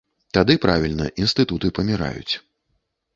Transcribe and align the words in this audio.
Тады 0.35 0.53
правільна, 0.63 1.05
інстытуты 1.25 1.67
паміраюць. 1.81 2.33